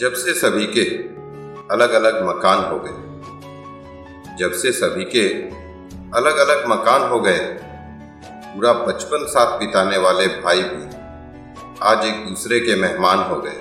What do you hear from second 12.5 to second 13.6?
के मेहमान हो गए।